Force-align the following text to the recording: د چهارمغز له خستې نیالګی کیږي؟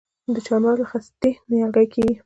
د 0.33 0.35
چهارمغز 0.45 0.77
له 0.79 0.85
خستې 0.91 1.29
نیالګی 1.49 1.87
کیږي؟ 1.93 2.15